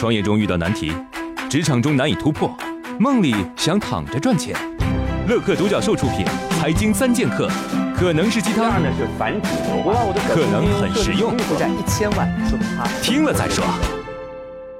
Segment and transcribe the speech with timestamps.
[0.00, 0.90] 创业中遇到难题，
[1.50, 2.50] 职场中难以突破，
[2.98, 4.56] 梦里想躺着赚钱。
[5.28, 6.24] 乐客独角兽出品
[6.58, 7.48] 《财经三剑客》，
[7.94, 11.36] 可能是鸡汤，呢是反主流化，可能很实用。
[11.40, 13.62] 负债一千万，说明他听了再说。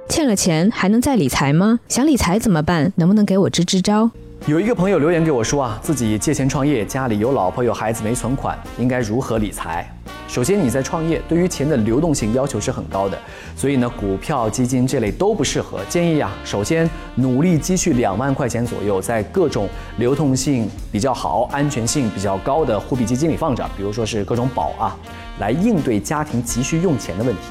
[0.09, 1.81] 欠了钱还能再理财吗？
[1.87, 2.91] 想理财怎么办？
[2.95, 4.09] 能不能给我支支招？
[4.47, 9.87] 有一个朋友留言给我说啊，自己借钱创业，家里有老婆有孩子没存款，应该如何理财？
[10.27, 13.15] 首先你在创业，对于钱的流动性要求是很高的，
[13.55, 15.85] 所以呢，股票、基金这类都不适合。
[15.87, 24.97] 建议啊，首先努力积蓄两万块钱左右，在各种流通性比较好、安全性比较高的货币基金里放着，比如说是各种保啊，
[25.39, 27.41] 来应对家庭急需用钱的问题。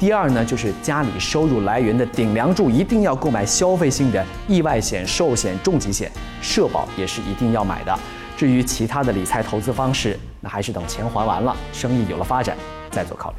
[0.00, 7.94] 第二呢，就是家里收入来源的顶梁柱，一定要购买消费性的意外险、寿险、重疾险，社保也是一定要买的。
[8.34, 12.56] 至于其他的理财投资方式，那还是等钱还完了，生意有了发展
[12.90, 13.36] 再做考虑。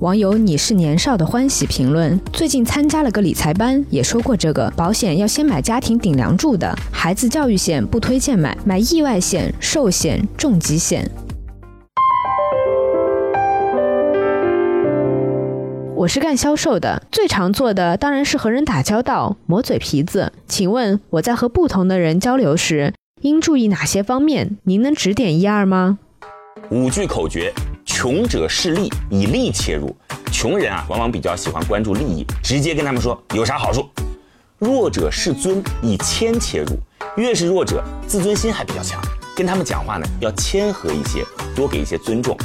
[0.00, 11.08] 网友你是年少的欢喜评论：最近参加了个理财班，也说过这个保险要先买家庭顶梁柱的，孩子教育险不推荐买，买意外险、寿险、重疾险。
[16.02, 20.32] 我是干销售的，最常做的当然是和人打交道，磨嘴皮子。
[20.48, 24.58] 请问我在和不同的人交流时，应注意哪些方面？
[24.64, 26.00] 您能指点一二吗？
[26.70, 27.52] 五句口诀：
[27.84, 29.94] 穷者势利，以利切入。
[30.32, 33.88] 穷人啊，往往比较喜欢关注利益，直接跟他们说有啥好处。
[34.58, 36.76] 弱者是尊，以谦切入。
[37.16, 39.00] 越是弱者，自尊心还比较强，
[39.36, 42.36] 跟他们讲话呢要谦和一些，多给一些尊重。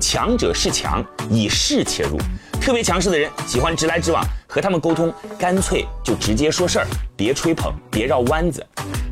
[0.00, 2.16] 强者是强，以势切入。
[2.62, 8.64] 特别强势的人喜欢直来直往，和他们沟通干脆就直接说事儿，别吹捧，别绕弯子。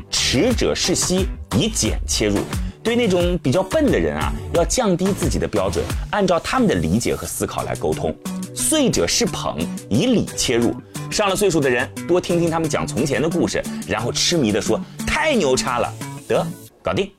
[0.09, 1.27] 持者是息，
[1.57, 2.37] 以简切入。
[2.81, 8.15] 对那种比较笨的人啊，要降低自己的标准，按照他们的理解和思考来沟通。
[8.55, 9.57] 岁者是捧，
[9.89, 10.73] 以礼切入。
[11.11, 15.93] 上了岁数的人，多听听他们讲从前的故事，然后痴迷的说太牛叉了，
[16.25, 16.47] 得
[16.81, 17.11] 搞定。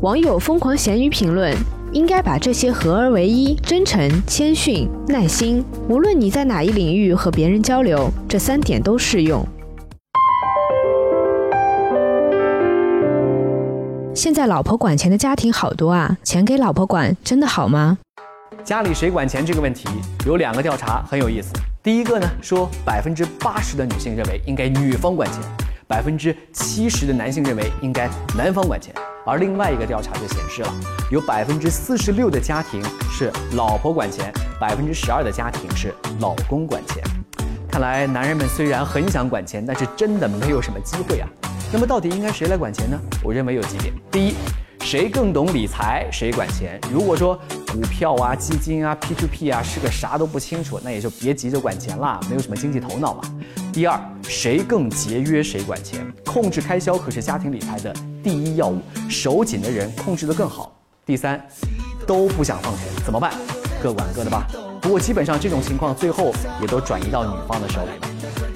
[0.00, 1.54] 网友疯狂咸鱼评论。
[1.92, 5.62] 应该把这些合而为一：真诚、谦逊、耐心。
[5.90, 9.46] 无论你在哪一领域和别人交流，这三点都适用。
[14.14, 17.98] 现在老婆管钱的家庭好多啊，钱给老婆管真的好吗？
[18.64, 19.86] 家里谁管钱这个问题，
[20.24, 21.52] 有两个调查很有意思。
[21.82, 25.42] 第一个呢，说百分之八十的女性认为应该女方管钱，
[25.86, 28.94] 百分之七十的男性认为应该男方管钱。
[29.24, 30.74] 而另外一个调查就显示了，
[31.10, 37.02] 有百分之四十六的家庭是老婆管钱，百分之十二的家庭是老公管钱。
[37.70, 41.28] 看来男人们虽然很想管钱，但是真的没有什么机会啊。
[41.72, 43.00] 那么到底应该谁来管钱呢？
[43.22, 44.34] 我认为有几点：第一，
[44.80, 46.78] 谁更懂理财，谁管钱。
[46.92, 47.34] 如果说
[47.72, 53.22] 股票啊、基金啊、P to P 啊是个啥都不清楚，那也就别急着管钱啦，没有什么经济头脑嘛。
[53.72, 58.78] 第二，谁更节约谁管钱，控制开销可是家庭理财的第一要务，
[59.08, 60.72] 手紧的人控制得更好。
[61.04, 61.44] 第三，
[62.06, 63.32] 都不想放钱怎么办？
[63.82, 64.46] 各管各的吧。
[64.80, 68.08] 不过基本上这种情况最后也都转移到女方的手里了。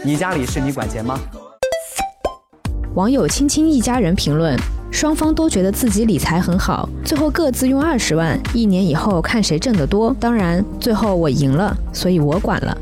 [0.05, 1.19] 你家里是你管钱吗？
[2.95, 4.57] 网友亲亲一家人评论：
[4.93, 10.15] 双方都觉得自己理财很好，最后各自用二十万，一年以后看谁挣得多。
[10.21, 12.79] 当然，最后我赢了，所以我管了。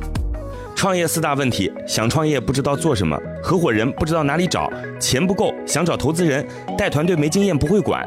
[0.74, 4.70] 创业四大问题：想创业不知道做什么，合伙人不知道哪里找，
[5.00, 6.46] 钱不够想找投资人，
[6.76, 8.06] 带团队没经验不会管。